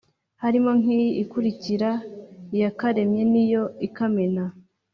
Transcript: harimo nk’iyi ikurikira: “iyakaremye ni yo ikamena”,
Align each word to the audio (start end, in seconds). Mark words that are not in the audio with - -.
harimo 0.43 0.69
nk’iyi 0.79 1.09
ikurikira: 1.23 1.89
“iyakaremye 2.55 3.23
ni 3.31 3.43
yo 3.51 3.63
ikamena”, 3.87 4.43